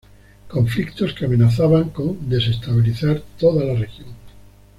[0.47, 4.07] Conflictos que amenazaban con desestabilizar toda la región.